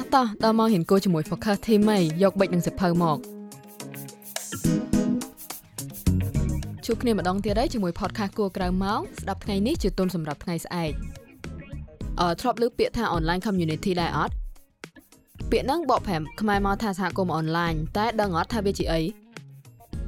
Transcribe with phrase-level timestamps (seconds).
[0.00, 3.18] ោះតោះដល់មកហ៊ានគួរជាមួយ Focus Team ហីយកបិចនឹងសិភៅមក
[6.86, 10.92] ជួបគ្នាម្ដងទៀតហើយជាមួយ podcast គួរក្រៅមកស្ដាប់ថ្ងៃនេះជាទុនសម្រាប់ថ្ងៃស្អែក
[12.20, 14.34] អឺធ្លាប់លើពាក្យថា online community ដែរអត់
[15.50, 19.00] ពាក្យហ្នឹងបកប្រែខ្មែរមកថាសហគមន៍អនឡាញតែដឹងអត់ថាវាជាអី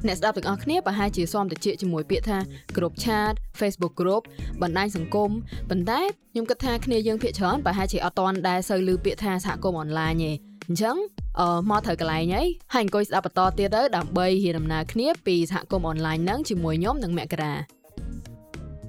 [0.07, 2.37] អ្នកស្ដាប់ទាំងអស់គ្នាប្រហែលជាសមតិចជាមួយពាក្យថា
[2.75, 4.23] group chat Facebook group
[4.61, 5.29] បណ្ដាញសង្គម
[5.69, 6.01] ប៉ុន្តែ
[6.31, 10.31] ខ្ញុំគិតថាគ្នាយើងភាគច្រើនប្រហែលជាអត់ទាន់ដែលសូវឮពាក្យថាសហគមន៍អនឡាញទេ
[10.67, 10.97] អញ្ចឹង
[11.39, 17.53] អឺមកត្រូវកន្លែងហើយហើយអង្គុយស្ដាប់បន្តទៀតទៅដើម្បីរៀនដំណើរគ្នាពីសហគមន៍អនឡាញហ្នឹងជាមួយខ្ញុំនិងមករា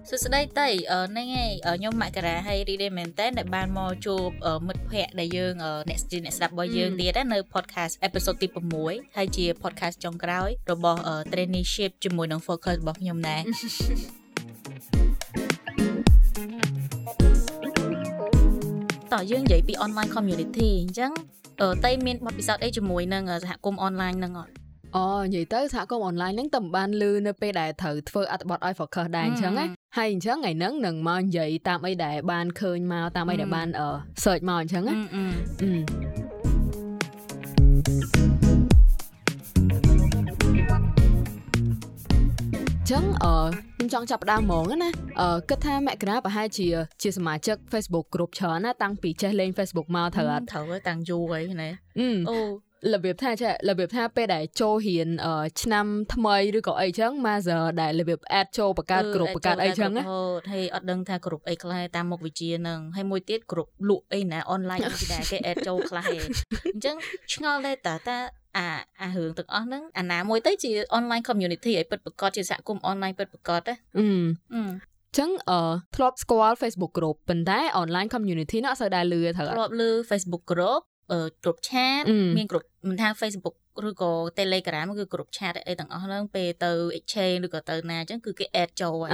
[0.08, 0.68] សួស្តីតៃ
[1.10, 4.28] ហ្នឹងហើយខ្ញុំមករាហើយរីដេមែនតើដែលបានមកជួប
[4.66, 5.54] មិត្តភ័ក្តិដែលយើង
[5.88, 8.46] អ្នកស្ទីអ្នកស្ដាប់របស់យើងទៀតនៅ podcast episode ទី
[8.82, 11.00] 6ហើយជា podcast ចុងក្រោយរបស់
[11.32, 13.42] traineeship ជាមួយនឹង focus របស់ខ្ញុំដែរ
[19.12, 21.12] តោះយើងនិយាយពី online community អញ្ចឹង
[21.84, 24.52] តៃមានបទពិសោធន៍អីជាមួយនឹងសហគមន៍អនឡាញហ្នឹងអត់
[24.96, 33.68] អូនិយាយទៅសហគមន៍អនឡាញហ្នឹងតំបានលឺនៅពេលដែលត្រូវធ្វើអត្ថបទឲ្យ focus ដែរអញ្ចឹងណា ហើយអញ្ចឹងថ្ងៃហ្នឹងនឹងមកនិយាយតាមអីដែលបានឃើញមកតាមអីដែលបាន
[34.22, 34.94] search មកអញ្ចឹងណា
[42.90, 43.36] ចឹងអឺ
[43.76, 46.66] ខ្ញុំចង់ចាប់ដើមហ្មងណាអឺគិតថាមករាប្រហែលជា
[47.02, 51.70] ជាសមាជិក Facebook group ច្រើនណាតាំងពីចេះលេង Facebook មកត្រូវអត់ត្រូវតាំងយូរហើយណា
[52.30, 52.38] អូ
[52.92, 55.08] របៀបថាចេះរបៀបថាពេលដែលចូលរៀន
[55.62, 60.02] ឆ្នាំថ្មីឬក៏អីចឹងមក giờ ដែលរបៀប add ចូលបង្កើតក្រុមបង្កើតអីចឹងណា
[60.52, 66.24] ហើយអត់ដឹងថាក្រុមអីខ្លះតាមមុខវិជ្ជានឹងហើយមួយទៀតក្រុមលក់អីណា online អីដែរគេ add ចូលខ្លះឯង
[66.74, 66.96] អញ្ចឹង
[67.32, 68.16] ឆ្ងល់ដែរតើតា
[68.56, 68.66] អា
[69.02, 74.04] អារឿងទាំងអស់ហ្នឹងអាណាមួយទៅជា online community ឲ្យពិតប្រាកដជាសហគមន៍ online ពិតប្រាកដណាអឺ
[75.18, 75.60] ចឹងអឺ
[75.96, 82.02] ធ្លាប់ស្គាល់ Facebook group ប៉ុន្តែ online community នោះអត់សូវដែរលឺត្រូវធ្លាប់លឺ Facebook group អឺ group chat
[82.36, 83.56] មាន group មិនថា Facebook
[83.88, 89.10] ឬក៏ Telegram គឺ group chat អីទាំងអស់ហ្នឹងពេលទៅ exchange ឬក៏ទៅណាអញ្ចឹងគឺគេ add ចូលហើយ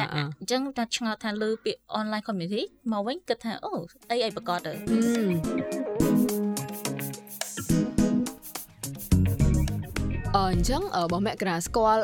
[0.00, 3.72] តែអញ្ចឹងតែឆ្ងល់ថាលើពាក្យ online community មកវិញគិតថាអូ
[4.10, 4.72] អីអីប្រកបទៅ
[10.36, 12.02] អឺអញ្ចឹងបងមកក្រាស្គាល់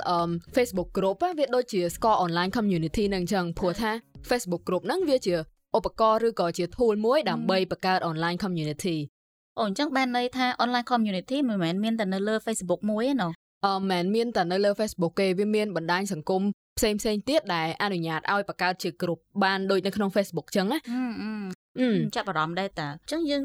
[0.56, 3.90] Facebook group វាដូចជាស្គាល់ online community នឹងអញ្ចឹងព្រោះថា
[4.28, 5.36] Facebook group ហ្នឹងវាជា
[5.76, 8.96] ឧបករណ៍ឬក៏ជា tool មួយដើម្បីបង្កើត online community
[9.58, 13.28] អូអញ្ចឹងបានន័យថា online community មិនមែនមានតែនៅលើ Facebook មួយទេណូ
[13.66, 16.42] អឺមិនមានតែនៅលើ Facebook ទេវាមានបណ្ដាញសង្គម
[16.78, 20.78] ផ្សេងផ្សេងទៀតដែលអនុញ្ញាតឲ្យបង្កើតជាក្រុមបានដូចនៅក្នុង Facebook ចឹងណា
[21.78, 23.42] អឺចាប់អារម្មណ៍ដែរតាអញ្ចឹងយើង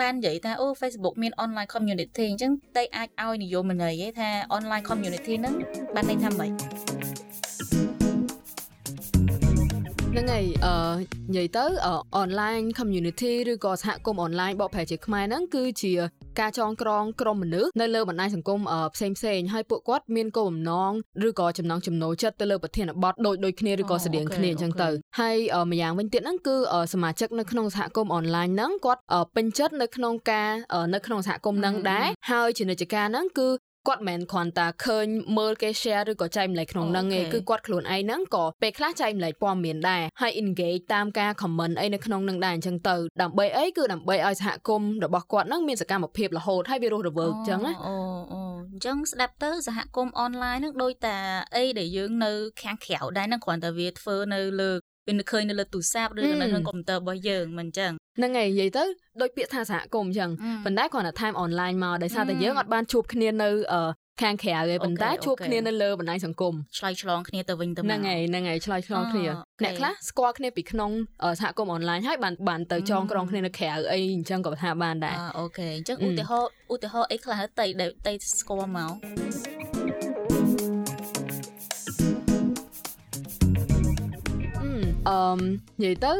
[0.00, 5.54] បាននិយាយថាអូ Facebook មាន online community អញ្ចឹងតែអាចឲ្យនិយមន័យថា online community ហ្នឹង
[5.94, 6.89] បានន័យថាម៉េច
[10.12, 10.74] ហ្នឹងហើយអឺ
[11.30, 11.64] និយាយទៅ
[12.22, 15.92] online community ឬក៏សហគមន៍ online បកប្រែជាខ្មែរហ្នឹងគឺជា
[16.40, 18.60] ការចងក្រងក្រុមមនុស្សនៅលើបណ្ដាញសង្គម
[18.94, 20.92] ផ្សេងផ្សេងហើយពួកគាត់មានគោលបំណង
[21.26, 24.88] ឬក៏ចំណងចំណូលចិត្តទៅលើប្រធានបទដូចដូចគ្នាឬក៏ស្តៀងគ្នាអញ្ចឹងទៅ
[25.20, 25.36] ហើយ
[25.70, 26.56] ម្យ៉ាងវិញទៀតហ្នឹងគឺ
[26.92, 29.00] សមាជិកនៅក្នុងសហគមន៍អនឡាញហ្នឹងគាត់
[29.36, 30.50] ពេញចិត្តនៅក្នុងការ
[30.94, 33.48] នៅក្នុងសហគមន៍ហ្នឹងដែរហើយជានិច្ចការហ្នឹងគឺ
[33.88, 35.06] គាត់មិនគ្រាន់តែឃើញ
[35.38, 47.96] មើលគេ share ឬក៏ចែកម្លែកក្នុងហ្នឹងទេគឺគាត់ខ្លួនឯងហ្នឹងក៏ពេលខ្លះចែកម្លែកព័ត៌មានដែរហើយ engage តាមការ comment អីនៅក្នុងហ្នឹងដែរអញ្ចឹងទៅដើម្បីអីគឺដើម្បីឲ្យសហគមន៍របស់គាត់ហ្នឹងមានសកម្មភាពរហូតហើយវារស់រវើកអញ្ចឹងណាអូ
[48.32, 48.40] អូ
[48.72, 51.16] អញ្ចឹងស្ដាប់ទៅសហគមន៍អនឡាញហ្នឹងដូចតែ
[51.56, 54.70] អីដែលយើងនៅខាងក្រៅដែរហ្នឹងគ្រាន់តែវាធ្វើនៅលើ
[55.10, 58.84] វានឹកឃើញនៅលើទូរស័ព្ទឬនៅក្នុងកុំព្យូទ័ររបស់យើងមិនអញ្ចឹងហ្នឹងហើយនិយាយទៅ
[59.20, 60.30] ដូចពាក្យថាសហគមន៍អញ្ចឹង
[60.64, 63.50] ប៉ុន្តែគ្រាន់តែ time online មកដោយសារតែយើងអត់បានជួបគ្នានៅ
[64.22, 69.24] ខាងក្រៅទេប៉ុន្តែជួបគ្នានៅលើបណ្ដាញសង្គមឆ្លើយឆ្លងគ្នាទៅវិញទៅមកហ្នឹងហើយហ្នឹងហើយឆ្លើយឆ្លងគ្នា
[69.62, 70.90] អ្នកខ្លះស្គាល់គ្នាពីក្នុង
[71.40, 77.66] សហគមន៍អនឡាញហើយបានបានទៅចងក្រងគ្នានៅក្រៅអីអញ្ចឹងក៏ថាបានដែរអូខេអញ្ចឹងឧទាហរណ៍ឧទាហរណ៍អីខ្លះទៅ
[78.06, 79.49] ទៅស្គាល់មក
[85.08, 85.40] អឺ
[85.82, 86.12] និយាយទៅ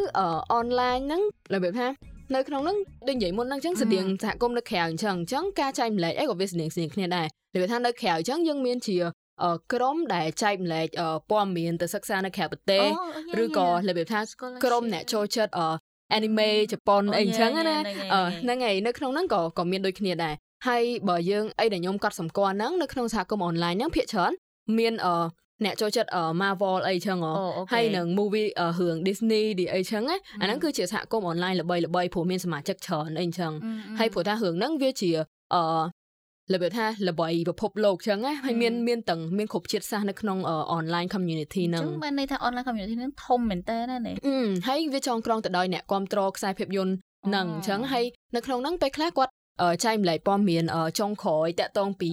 [0.52, 1.22] អនឡាញហ្នឹង
[1.54, 1.86] របៀបថា
[2.34, 2.76] នៅក្នុងហ្នឹង
[3.08, 8.96] ដូចនិយាយមុនហ្នឹងអញ្ចឹងស្តៀងសហគមន៍នៅក្រៅអញ្ចឹងអញ្ចឹងការចែកម្លែកអីក៏វាស្តៀងស្តៀងគ្នាដែររបៀបថានៅក្រៅអញ្ចឹងយើងមានជា
[9.72, 10.88] ក្រុមដែលចែកម្លែក
[11.30, 12.84] ព័ត៌មានទៅសិក្សានៅក្រៅប្រទេស
[13.42, 14.20] ឬក៏របៀបថា
[14.64, 15.52] ក្រុមអ្នកចូលចិត្ត
[16.16, 17.76] anime ជប៉ុនអីអញ្ចឹងណា
[18.42, 20.34] ហ្នឹងហើយនៅក្នុងហ្នឹងក៏ក៏មានដូចគ្នាដែរ
[20.68, 24.32] ហើយបើយើងអីដែលខ្ញុំកត់សម្គាល់ហ្នឹងនៅក្នុងសហគមន៍អនឡាញហ្នឹងភាគច្រើន
[24.78, 24.94] មាន
[25.64, 26.10] អ្នកចូលចិត្ត
[26.40, 27.32] Marvel អីចឹងហ៎
[27.72, 28.48] ហើយនឹង movie
[28.78, 33.52] រឿង Disney ឌីអីចឹងណាអាហ្នឹងគឺជាសហគមន៍អនឡាញល្បីល្បីព្រោះមានសមាជិកច្រើនអីចឹង
[33.98, 35.10] ហើយព្រោះថារឿងហ្នឹងវាជា
[35.54, 35.64] អឺ
[36.54, 40.38] របៀបថាល្បីពិភពលោកចឹងណាហើយមានមានទាំងមានគ្រប់ជាតិសាសន៍នៅក្នុង
[40.76, 44.14] online community ហ្នឹងចឹងបានន័យថា online community ហ្នឹងធំមែនតើណានេះ
[44.68, 46.94] ហើយវាចងក្រងទៅដោយអ្នកគ្រប់គ្រងខ្សែភាពយន្ត
[47.36, 48.04] នឹងអញ្ចឹងហើយ
[48.34, 49.32] នៅក្នុងហ្នឹងពេលខ្លះគាត់
[49.84, 50.64] ចែកម្លែកព័ត៌មាន
[50.98, 52.10] ចុងក្រោយតាក់ទងពី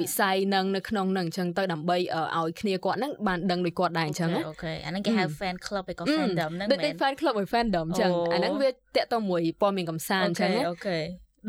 [0.00, 1.96] វិស័យនឹងនៅក្នុងនឹងអញ្ចឹងទៅដើម្បី
[2.38, 10.98] ឲ្យគ្នាគាត់ហ្នឹងបានដឹងដូចគាត់ដែរអញ្ចឹងអូខេអាហ្នឹងគេហៅ fan club ឯក៏ fandom ហ្នឹងមែនដូច fan club មួយ fandom អញ្ចឹងអាហ្នឹងវាតាក់ទងមួយព័ត៌មានកំសាន្តអញ្ចឹងអូខេ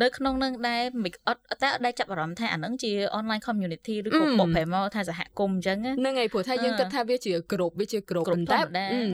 [0.02, 8.60] នៅក្នុងនឹងដែរមិនអត់តែអត់ដែរចាប់អារម្មណ៍ថាអានឹងជា online community ឬក៏បុកប្រែមកថាសហគមន៍អញ្ចឹងហ្នឹងហើយព្រោះថាយើងគិតថាវាជា group វាជា group ប៉ុន្តែ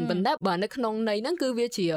[0.10, 1.88] ប៉ុន្តែបើនៅក្នុងន័យហ្នឹងគឺវាជា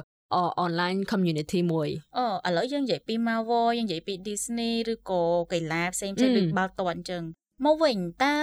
[0.65, 1.89] online community មួយ
[2.19, 5.23] អូឥឡូវយើងនិយាយពី Marvel យើងនិយាយពី Disney ឬក៏
[5.53, 7.23] កីឡាផ្សេងផ្សេងដូចបាល់ទាត់អញ្ចឹង
[7.67, 8.35] មកវិញតើ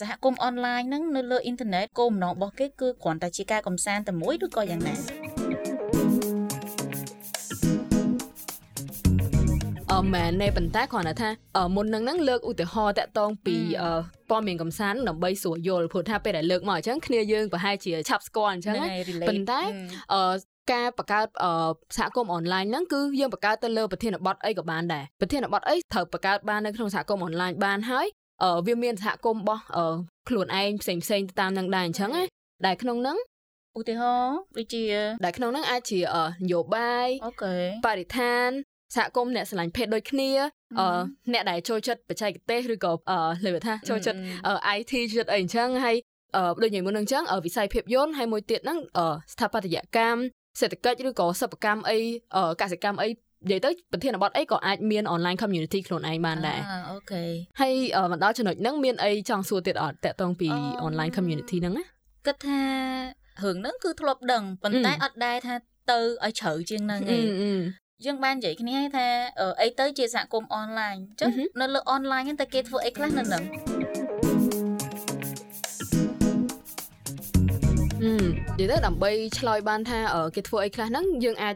[0.00, 4.94] សហគមន៍អនឡាញហ្នឹងនៅលើអ៊ីនធឺណិតគោលបំណងរបស់គេគឺគ្រាន់តែជាការកំសាន្តតែមួយឬក៏យ៉ាងណា
[9.94, 11.30] អមែនទេប៉ុន្តែគ្រាន់តែថា
[11.74, 13.56] មុននឹងហ្នឹងលើកឧទាហរណ៍តាក់ទងពី
[14.30, 18.76] ព័ត៌មានកំសាន្តដើម្បីស្រួលយល់ព្រោះថាពេលដែលលើកមកអញ្ចឹងគ្នាយើងប្រហែលជាឆាប់ស្គាល់អញ្ចឹង
[19.28, 19.60] ប៉ុន្តែ
[20.12, 20.20] អឺ
[20.72, 21.26] ការបង្កើត
[21.96, 28.06] សហគមន៍អនឡាញហ្នឹងគឺយើងបង្កើតទៅលើប្រធានបទអីក៏បានដែរប្រធានបទអីត្រូវបង្កើតបាននៅក្នុងសហគមន៍អនឡាញបានហើយ
[28.66, 29.62] វាមានសហគមន៍របស់
[30.28, 32.24] ខ្លួនឯងផ្សេងផ្សេងតាមនឹងដែរអញ្ចឹងណា
[32.66, 33.18] ដែលក្នុងហ្នឹង
[33.78, 34.84] ឧទាហរណ៍ដូចជា
[35.24, 36.00] ដែលក្នុងហ្នឹងអាចជា
[36.44, 37.54] នយោបាយអូខេ
[37.86, 38.48] បរិស្ថាន
[38.96, 40.30] សហគមន៍អ្នកស្រឡាញ់ភេទដូចគ្នា
[40.78, 40.86] អឺ
[41.32, 44.18] អ្នកដែលចូលចិត្តបច្ចេកទេសឬក៏អឺលើថាចូលចិត្ត
[44.76, 45.96] IT ចិត្តអីអញ្ចឹងហើយ
[46.36, 48.78] អឺដូចញ៉ៃមុនហ្នឹងអញ្ចឹងវិស័យភាពយន្តហើយមួយទៀតហ្នឹង
[49.32, 50.20] ស្ថាបត្យកម្ម
[50.60, 51.98] សេដ្ឋកិច្ចឬក៏សិប្បកម្មអី
[52.60, 56.60] កសិកម្មអីនិយាយទៅប្រធានបទអីក៏អាចមាន online community ខ្លួនឯងបានដែរ
[56.90, 57.22] អូខេ
[57.60, 57.74] ហើយ
[58.12, 60.48] មកដល់ចំណុចហ្នឹងមានអីចង់សួរទៀតអត់តកតងពី
[60.86, 61.84] online community ហ្នឹងណា
[62.26, 62.60] គិតថា
[63.42, 65.54] រឿងហ្នឹងគឺធ្លាប់ដឹងប៉ុន្តែអត់ដែរថា
[65.90, 67.26] ទៅឲ្យជ្រៅជាងហ្នឹងឯង
[68.04, 69.06] យើងបាននិយាយគ្នាថា
[69.62, 71.30] អីទៅជាសហគមន៍អនឡាញអញ្ចឹង
[71.60, 73.42] នៅលើអនឡាញហ្នឹងតែគេធ្វើអីខ្លះនៅហ្នឹង
[78.04, 79.98] និយាយទៅដើម្បីឆ្លើយបានថា
[80.34, 81.54] គេធ្វើអីខ្លះហ្នឹងយើងអាច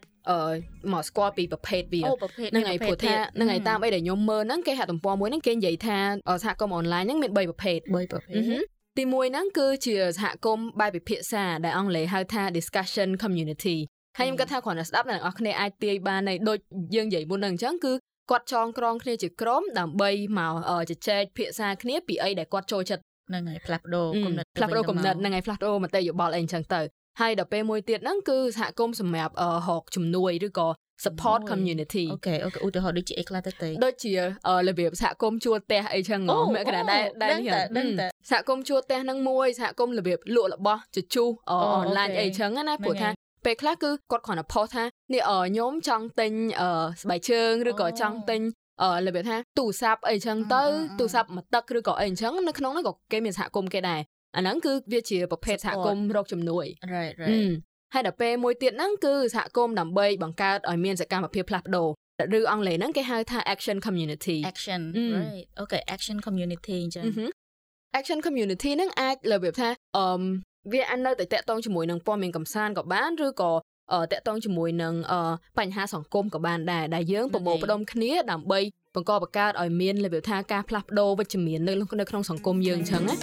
[0.93, 5.99] មកស្គាល់ពីប្រភេទវាហ្នឹងហើយព្រោះថាហ្នឹងហើយតាមអីដែលខ្ញុំមើលហ្នឹងគេហទំព័រមួយហ្នឹងគេនិយាយថា
[6.45, 8.43] សហគមន៍អនឡាញហ្នឹងមាន3ប្រភេទ3ប្រភេទ
[8.97, 13.77] ទី1ហ្នឹងគឺជាសហគមន៍បែបពិភាក្សាដែលអង់គ្លេសហៅថា discussion community
[14.19, 16.59] ហើយខ្ញុំគិតថាគ្រាន់តែស្ដាប់អ្នកនរអគ្នាអាចទាយបានហើយដូច
[16.95, 17.93] យើងនិយាយមុនហ្នឹងអញ្ចឹងគឺ
[18.31, 20.55] គាត់ចងក្រងគ្នាជាក្រុមដើម្បីមក
[20.91, 26.81] ជជែកភាសាគ្នាពីអីដែលគាត់ចូលចិត្ត ហ្នឹងហើយផ្លាស់ប្ដូរគំនិតផ្លាស់ប្ដូរគំនិតហ្នឹងហើយផ្លាស់ប្ដូរមតិយោបល់អីអញ្ចឹងទៅ
[27.21, 29.33] ហើយដល់ពេលមួយទៀតហ្នឹងគឺសហគមន៍សម្រាប់
[29.69, 30.69] រកជំនួយឬក៏
[31.05, 34.13] support community អូខេអូខេឧទាហរណ៍ដូចជាអីខ្លះទៅទេដូចជា
[34.69, 37.35] របៀបសហគមន៍ជួលផ្ទះអីចឹងហ៎មកកណ្ដាដែរដែរ
[37.77, 37.87] នេះ
[38.31, 41.55] សហគមន៍ជួលផ្ទះហ្នឹងមួយសហគមន៍របៀបលក់របស់ជជុះអ
[41.85, 43.11] នឡាញអីចឹងណាព្រោះថា
[43.45, 44.85] ពេលខ្លះគឺគាត់គ្រាន់តែផុសថា
[45.15, 46.33] នេះខ្ញុំចង់ទិញ
[47.03, 48.70] ស្បែកជើងឬក៏ចង់ទិញអឺ
[49.07, 50.63] របៀបថាទូរស័ព្ទអីចឹងទៅ
[50.99, 54.01] ទូរស័ព្ទមួយទឹកឬក៏អីអញ្ចឹងនៅក្នុងនោះក៏គេមានសហគមន៍គេដែរ
[54.37, 57.45] អាហ្នឹងគឺវាជាប្រភេទសហគមន៍រកជំនួយ right right
[57.95, 61.89] ហើយដល់ពេលមួយទៀតហ្នឹងគឺសហគមន៍ដើម្បីបង្កើតឲ្យមានសកម្មភាពផ្លាស់ប្ដូរ
[62.39, 64.81] ឬអង់គ្លេសហ្នឹងគេហៅថា action community action
[65.17, 67.05] right okay action community អញ្ចឹង
[67.99, 70.23] action community ហ្នឹងអាចរបៀបថាអឺ
[70.73, 73.53] វាអាចនៅតែតកតងជាមួយនឹងព័ត៌មានកំសាន្តក៏បានឬក៏
[74.13, 74.95] តកតងជាមួយនឹង
[75.59, 78.61] បញ្ហាសង្គមក៏បានដែរដែលយើងប្រមូលផ្ដុំគ្នាដើម្បី
[78.95, 83.17] បង្កបង្កើតឲ្យមានរបៀបថាការផ្លាស់ប្ដូរវិជ្ជមាននៅនៅក្នុងសង្គមយើងអញ្ចឹងណា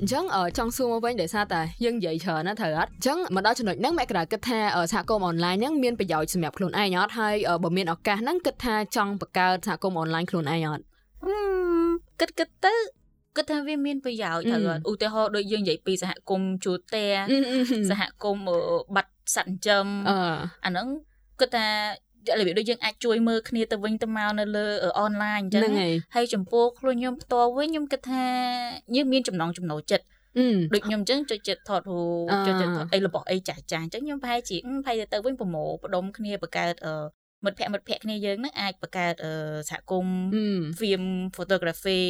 [0.00, 0.24] អញ្ចឹង
[0.58, 4.58] ចង់សួរមកវិញដោយសារតែយើងនិយាយច្រើនណាត្រូវអត់អញ្ចឹងមកដល់ចំណុចហ្នឹងមកក្រៅគិតថា
[4.92, 10.82] សហគមន៍អនឡាញហ្នឹងមានប្រយោជន៍សម្រាប់ខ្លួនឯងអត់ហើយបើមានឱកាសហ្នឹងគិតថាចង់បង្កើតសហគមន៍អនឡាញខ្លួនឯងអត់
[12.20, 12.74] គិតគិតទៅ
[13.38, 17.14] គិតថាវាមានប្រយោជន៍ត្រូវឧទាហរណ៍ដូចយើងនិយាយពីសហគមន៍ជួលផ្ទះ
[17.90, 18.44] សហគមន៍
[18.94, 19.86] បាត់សត្វចិញ្ចឹម
[20.64, 20.86] អាហ្នឹង
[21.40, 21.66] គិតថា
[22.38, 24.66] របៀបដូចយើងអាចជួយមើលគ្នាទៅវិញទៅមកនៅលើ
[25.00, 25.72] អនឡាញអញ្ចឹង
[26.14, 28.24] ហើយចំពោះខ្លួនខ្ញុំផ្ទាល់វិញខ្ញុំគិតថា
[28.96, 30.04] យើងមានចំណងចំណូលចិត្ត
[30.74, 36.74] ដូចខ្ញុំអញ្ចឹងចូលចិត្តថតរូបចូលចិត្តថតអីរបស់អីចាស់ចាស់អញ្ចឹងខ្ញុំប្រហែលជាប្រហែលទៅវិញប្រមូលផ្ដុំគ្នាបង្កើត
[37.44, 39.14] មិត្តភ័ក្តិមិត្តភ័ក្តិគ្នាយើងនឹងអាចបង្កើត
[39.70, 40.16] សហគមន៍
[40.80, 41.04] film
[41.36, 42.04] photography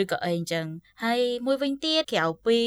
[0.00, 0.66] ឬក៏អីអញ្ចឹង
[1.04, 2.58] ហើយមួយវិញទៀតក្រៅពី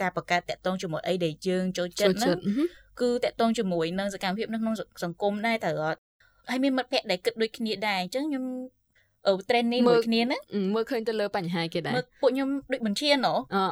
[0.00, 2.38] ការបង្កើតតកតងជាមួយអីដែលយើងចូលចិត្តហ្នឹង
[3.00, 6.00] គឺតកតងជាមួយនឹងសកម្មភាពនៅក្នុងសង្គមដែរតើអត់
[6.50, 8.44] ហើយមានមិត្តភ័ក្តិដែលគិតដូចគ្នាដែរអញ្ចឹងខ្ញុំ
[9.28, 10.38] អឺ training មួយគ្នាណា
[10.74, 13.16] មើលឃើញទៅលើបញ្ហាគេដែរពួកខ្ញុំដូចបញ្ជាណ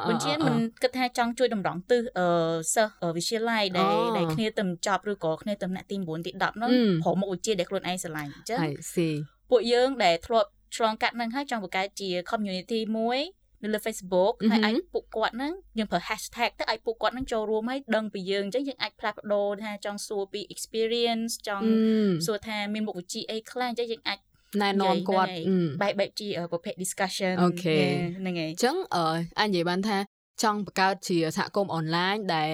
[0.09, 2.27] បញ្ជាមិនគិតថាចង់ជួយតម្រង់ទិសអឺ
[2.73, 6.71] សិស្សវិទ្យាល័យដែលដែលគ្នាទៅចប់ឬក៏គ្នាទៅថ្នាក់ទី9ទី10ហ្នឹង
[7.03, 8.59] ព្រមមុខវិជ្ជាដែលខ្លួនឯងស្រឡាញ់អញ្ចឹង
[9.49, 13.19] ពួកយើងដែលធ្លាប់ ឆ្លងកាត់នឹងហើយចង់បង្កើតជា community មួយ
[13.63, 21.67] នៅលើ Facebook ហើយអាចពួកគាត់ហ្នឹងយើងប្រើ hashtag ទៅឲ្យពួកគាត់ហ្នឹងចូលរួមហើយដឹងពីយើងអញ្ចឹងយើងអាចផ្លាស់ប្ដូរថាចង់សួរពី experience ចង់
[22.25, 24.19] សួរថាមានមុខវិជ្ជាអីខ្លះអញ្ចឹងយើងអាច
[24.61, 25.29] ណែនាំគាត់
[25.81, 27.77] បែបបែបជាប្រភេទ discussion អូខេ
[28.19, 29.05] ហ្នឹងហើយអញ្ចឹងអឺ
[29.39, 29.97] អញនិយាយបានថា
[30.43, 32.49] ចង់បង្កើតជាសហគមន៍អនឡាញដែល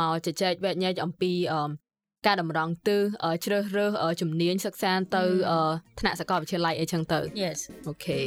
[0.00, 1.32] មកជជែកវែកញែកអំពី
[2.26, 3.00] ការតម្រង់ទិស
[3.44, 5.24] ជ្រើសរើសជំនាញសិក្សាទៅ
[6.00, 8.20] ថ្នាក់សាកលវិទ្យាល័យអីចឹងទៅ Yes អូខេ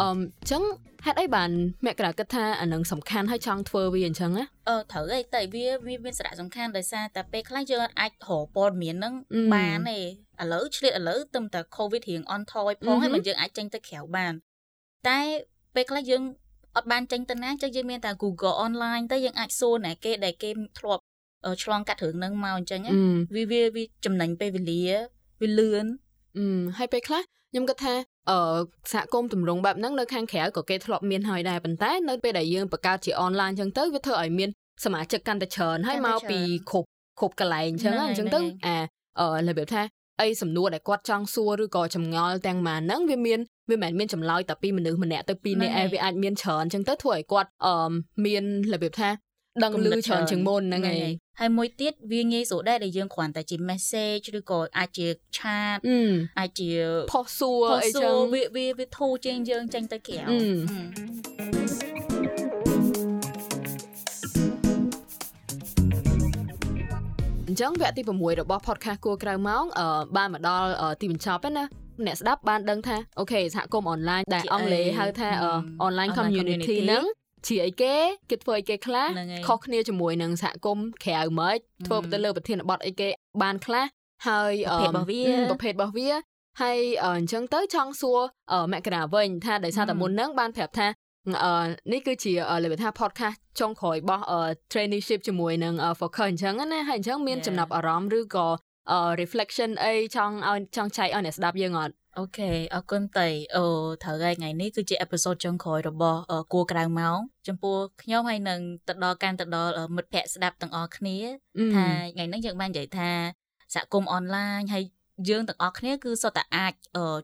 [0.00, 0.08] អឺ
[0.50, 0.62] ចឹង
[1.04, 1.50] ហេតុអីបាន
[1.86, 9.14] មកក្រាគិតថាអានឹងសំខាន់ហើយចង់ធ្វើវាអញ្ចឹងណាអឺត្រូវអីតែវាវាមានសារៈសំខាន់ដោយសារតែពេលខ្លះយើងអាចរកព័ត៌មានហ្នឹង
[9.54, 9.98] បានទេ
[10.42, 14.34] ឥឡូវឆ្លៀតឥឡូវទឹមតែ covid រៀងអន់ថយផងហើយមិនយើងអាចចេញទៅក្រៅបាន
[15.08, 15.20] តែ
[15.76, 16.22] ពេលខ្លះយើង
[16.76, 21.02] អត់បានចេញទៅណាចឹងយើងមានតែ Google online ទៅយើងអាចសួរណាគេដែលគេធ្លាប់
[21.62, 22.80] ឆ្លងកាត់រឿងហ្នឹងមកអញ្ចឹង
[23.34, 24.82] វាវាវាចំណេញពេលវេលា
[25.40, 25.86] វាលឿន
[26.78, 27.94] ហើយពេលខ្លះខ្ញុំគិតថា
[28.30, 28.38] អឺ
[28.92, 34.50] សហគមន៍ទម្រង់បែបហ្នឹងនៅខាងក្រៅក៏គេធ្លាប់មានហើយដែរប៉ុន្តែនៅពេលដែលយើងបង្កើតជាអនឡាញអញ្ចឹងទៅវាធ្វើឲ្យមាន
[34.84, 36.38] សមាជិកកាន់តែច្រើនហើយមកពី
[36.70, 36.88] គ្រប់
[37.20, 38.76] គ្រប់កន្លែងអញ្ចឹងអញ្ចឹងទៅអា
[39.20, 39.82] អឺរបៀបថា
[40.20, 43.38] អីសំណួរដែលគាត់ចង់សួរឬក៏ចម្ងល់ទាំងម៉ានហ្នឹងវាមាន
[43.70, 47.92] វាមិនមែនមានចម្លើយតែពីមនុស្សម្នាក់ទៅពីរនាក់ឯងវាអាចមានច្រើនអញ្ចឹងទៅធ្វើឲ្យគាត់អឺ
[48.24, 48.44] មាន
[48.74, 49.10] របៀបថា
[49.64, 55.06] ដឹងលឺច្រើនជាងមុនហ្នឹងឯងហើយមួយទៀតវាងាយស្រួលដែរដែលយើងគ្រាន់តែជា message ឬក៏អាចជា
[55.36, 55.78] chat
[56.38, 56.70] អាចជា
[57.12, 61.85] ផុសសួរអីចឹងវាវាវាធូរជាងយើងចេញទៅក្រៅ
[67.60, 69.86] ចឹងវគ្គទី6របស់ podcast គួរក្រៅម៉ោងអឺ
[70.16, 70.68] បានមកដល់
[71.00, 71.64] ទីបញ្ចប់ហើយណា
[72.06, 75.28] អ្នកស្ដាប់បានដឹងថាអូខេសហគមន៍អនឡាញដែលអង់គ្លេសហៅថា
[75.86, 77.04] online community ហ្នឹង
[77.46, 77.94] ជាអីគេ
[78.30, 79.08] គេធ្វើអីគេខ្លះ
[79.46, 83.08] ខុសគ្នាជាមួយនឹងសហគមន៍ក្រៅមកធ្វើទៅលើប្រធានបទអីគេ
[83.42, 83.84] បានខ្លះ
[84.28, 86.08] ហើយប្រភេទរបស់វាប្រភេទរបស់វា
[86.62, 88.20] ហើយអញ្ចឹងទៅចង់សួរ
[88.72, 91.05] មករាវិញថាដោយសារតែមុនហ្នឹងបានប្រាប់ថាអឺ
[91.92, 94.24] នេះគឺជាលេខថា podcast ចុងក្រោយរបស់
[94.72, 98.46] traineeship ជាមួយនឹង focus អញ្ចឹងណាហើយអញ្ចឹងមានចំណាប់អារម្មណ៍ឬក៏
[99.20, 103.64] reflection អីចង់ឲ្យចង់ចែកឲ្យអ្នកស្ដាប់យើងអត់អូខេអរគុណតៃអូ
[104.02, 106.20] ត្រូវហើយថ្ងៃនេះគឺជាអេពីសូតចុងក្រោយរបស់
[106.52, 107.18] គួរក្រៅម៉ោង
[107.48, 111.16] ចំពោះខ្ញុំហើយនឹងទៅដល់ការទៅដល់មិត្តភ័ក្តិស្ដាប់ទាំងអស់គ្នា
[111.74, 113.10] ថាថ្ងៃនេះយើងបាននិយាយថា
[113.74, 114.84] សហគមន៍អនឡាញហើយ
[115.28, 116.72] យើងទាំងអស់គ្នាគឺសុទ្ធតែអាច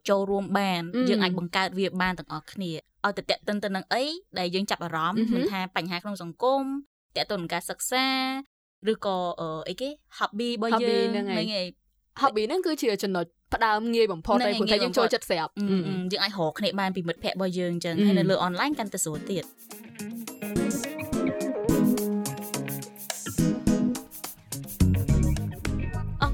[0.08, 2.72] ចូលរួមបាន យើងអាចបង្កើតវាបានទាំងអស់គ្នា
[3.04, 4.04] ឲ្យទៅតេតិនទៅនឹងអី
[4.38, 6.64] ដែលយើងចាប់អារម្មណ៍មិនថាបញ្ហាក្នុងសង្គម
[7.16, 8.06] តេតិននឹងការសិក្សា
[8.92, 9.16] ឬក៏
[9.68, 11.54] អីគេ hobby របស់យើងហ្នឹងឯង
[12.20, 15.52] hobby ហ្នឹងគឺជាចំណុចផ្ដើមងាយបំផុតហើយព្រោះតែយើងចូលចិត្តស្រាប់
[16.12, 20.81] យើងអាចរកគ្នាបានពីមិត្តភ័ក្តិរបស់យើងអញ្ចឹងហើយនៅលើ online កាន់តែស្រួលទៀតអរ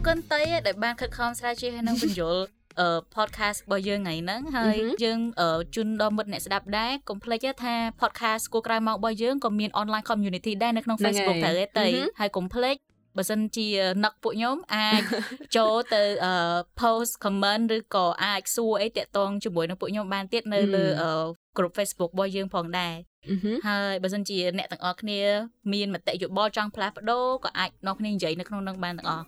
[0.09, 2.43] គុណតៃដែលបានខិតខំស្រាវជ្រាវហើយនឹងបញ្យល់
[2.81, 5.21] អឺ podcast របស់យើងថ្ងៃហ្នឹងហើយយើង
[5.75, 11.87] ជូនដល់មិត្តអ្នកស្ដាប់ដែរកុំភ្លេចថា podcast គួរក្រៅមករបស់យើងក៏មាន online community ដែរនៅក្នុង Facebook ត្រូវទេ
[12.21, 12.77] ហើយកុំភ្លេច
[13.17, 13.69] បើសិនជា
[14.05, 15.03] នឹកពួកខ្ញុំអាច
[15.57, 16.03] ចូលទៅ
[16.81, 20.85] post comment ឬក៏អាចសួរអីតាក់ទងជាមួយនឹងពួកខ្ញុំបានទៀតនៅលើ
[21.57, 22.95] group Facebook របស់យើងផងដែរ
[23.69, 25.21] ហើយបើសិនជាអ្នកទាំងអស់គ្នា
[25.73, 29.25] មានមតិយោបល់ចង់ផ្លាស់ប្ដូរក៏អាចនាំគ្នានិយាយនៅក្នុងនឹងបានទាំងអស់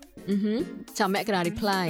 [0.98, 1.86] ចាំមកក្រា reply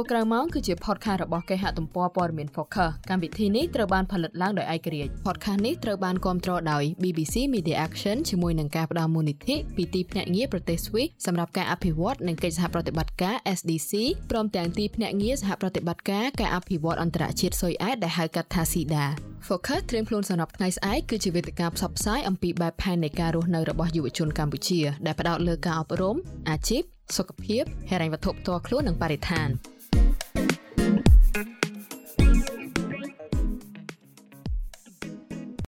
[0.00, 13.92] គួរក្រៅម៉ោងគឺជា podcast របស់គេហទំព័រព័ត៌មាន Focus កម្មវិធីនេះត្រូវបានផលិតឡើងដោយឯករាជ្យ podcast នេះត្រូវបានគាំទ្រដោយ BBC Media Action ជាមួយនឹងការផ្តល់មូលនិធិពីទីភ្នាក់ងារប្រទេស Swiss សម្រាប់ការអភិវឌ្ឍនិងកិច្ចសហប្រតិបត្តិការ SDC
[14.30, 19.06] ព្រមទាំងទីភ្នាក់ងារសហប្រតិបត្តិការការអភិវឌ្ឍអន្តរជាតិស៊ុយអែតដែលហៅកាត់ថា SIDA
[19.48, 26.16] Focus ត្រៀមខ្លួនសម្រាប់ថ្ងៃស្អែកគឺជាវេទិកាផ្សព្វផ្សាយអំពីបែបផែននៃការរស់នៅរបស់យុវជនកម្ពុជា ដែលផ្ដោតលើការអប់រំ
[26.50, 26.82] អាជីព
[27.16, 29.48] សុខភាពហិរញ្ញវត្ថុផ្ទាល់ខ្លួននិងបរិស្ថាន។